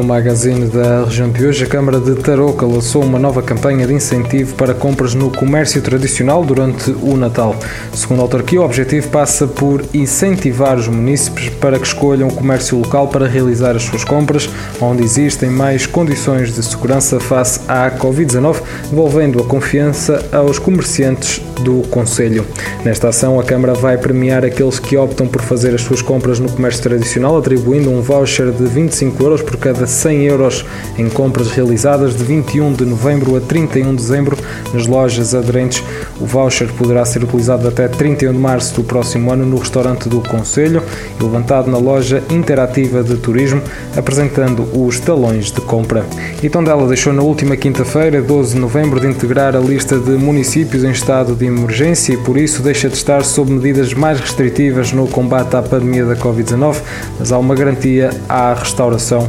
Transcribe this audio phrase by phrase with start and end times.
[0.00, 3.92] No magazine da região de hoje, a Câmara de Tarouca lançou uma nova campanha de
[3.92, 7.54] incentivo para compras no comércio tradicional durante o Natal.
[7.92, 12.78] Segundo a autarquia, o objetivo passa por incentivar os munícipes para que escolham o comércio
[12.78, 14.48] local para realizar as suas compras,
[14.80, 18.56] onde existem mais condições de segurança face à Covid-19,
[18.88, 22.46] devolvendo a confiança aos comerciantes do Conselho.
[22.84, 26.50] Nesta ação, a Câmara vai premiar aqueles que optam por fazer as suas compras no
[26.50, 30.64] comércio tradicional, atribuindo um voucher de 25 euros por cada 100 euros
[30.98, 34.36] em compras realizadas de 21 de novembro a 31 de dezembro
[34.72, 35.82] nas lojas aderentes.
[36.20, 40.20] O voucher poderá ser utilizado até 31 de março do próximo ano no restaurante do
[40.20, 40.82] Conselho
[41.18, 43.62] e levantado na loja interativa de turismo,
[43.96, 46.04] apresentando os talões de compra.
[46.42, 50.84] E Tondela deixou na última quinta-feira, 12 de novembro, de integrar a lista de municípios
[50.84, 55.06] em estado de emergência e por isso deixa de estar sob medidas mais restritivas no
[55.06, 56.76] combate à pandemia da Covid-19,
[57.18, 59.28] mas há uma garantia à restauração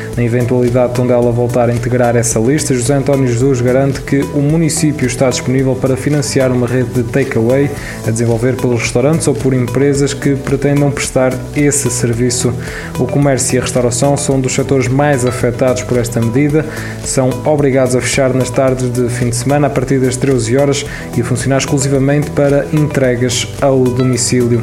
[0.21, 4.39] na eventualidade de Tondela voltar a integrar essa lista, José António Jesus garante que o
[4.39, 7.71] município está disponível para financiar uma rede de takeaway
[8.05, 12.53] a desenvolver pelos restaurantes ou por empresas que pretendam prestar esse serviço.
[12.99, 16.63] O comércio e a restauração são dos setores mais afetados por esta medida,
[17.03, 20.85] são obrigados a fechar nas tardes de fim de semana a partir das 13 horas
[21.17, 24.61] e a funcionar exclusivamente para entregas ao domicílio.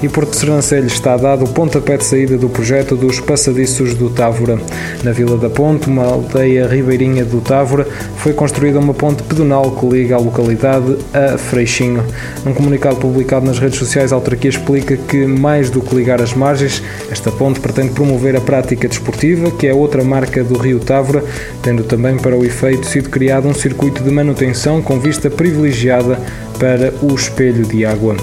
[0.00, 4.56] E Porto Sernancelho está dado o pontapé de saída do projeto dos passadiços do Távora.
[5.04, 9.86] Na Vila da Ponte, uma aldeia ribeirinha do Távora, foi construída uma ponte pedonal que
[9.86, 12.04] liga a localidade a Freixinho.
[12.44, 16.34] Num comunicado publicado nas redes sociais, a autarquia explica que, mais do que ligar as
[16.34, 21.22] margens, esta ponte pretende promover a prática desportiva, que é outra marca do Rio Távora,
[21.62, 26.18] tendo também para o efeito sido criado um circuito de manutenção com vista privilegiada
[26.58, 28.16] para o espelho de água.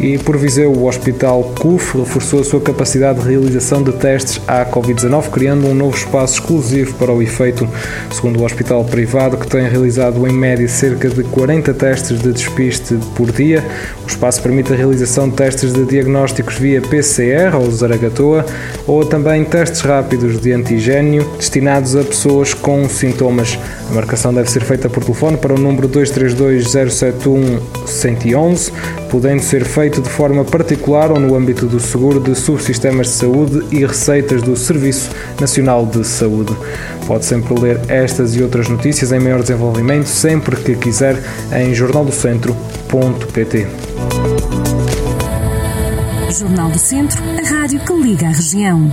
[0.00, 4.64] E por Viseu, o Hospital CUF reforçou a sua capacidade de realização de testes à
[4.64, 7.68] Covid-19, criando um novo espaço exclusivo para o efeito.
[8.12, 12.96] Segundo o hospital privado, que tem realizado em média cerca de 40 testes de despiste
[13.16, 13.64] por dia,
[14.04, 18.46] o espaço permite a realização de testes de diagnósticos via PCR ou Zaragatoa,
[18.86, 23.58] ou também testes rápidos de antigênio destinados a pessoas com sintomas.
[23.90, 28.72] A marcação deve ser feita por telefone para o número 232 071 111,
[29.10, 33.66] podendo ser feito de forma particular ou no âmbito do seguro de subsistemas de saúde
[33.70, 35.10] e receitas do Serviço
[35.40, 36.56] Nacional de Saúde.
[37.06, 41.16] Pode sempre ler estas e outras notícias em maior desenvolvimento sempre que quiser
[41.52, 43.66] em jornaldocentro.pt.
[46.30, 48.92] Jornal do Centro, a rádio que liga a região.